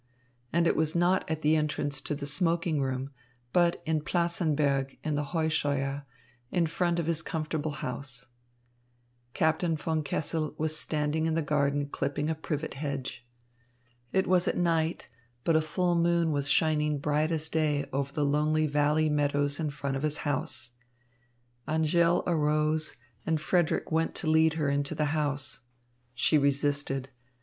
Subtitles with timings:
[0.51, 3.11] And it was not at the entrance to the smoking room,
[3.53, 6.05] but in Plassenberg in the Heuscheuer,
[6.49, 8.25] in front of his comfortable house.
[9.35, 13.27] Captain von Kessel was standing in the garden clipping a privet hedge.
[14.11, 15.07] It was at night,
[15.43, 19.69] but a full moon was shining bright as day over the lonely valley meadows in
[19.69, 20.71] front of his house.
[21.67, 25.59] Angèle arose and Frederick went to lead her into the house.
[26.15, 27.09] She resisted.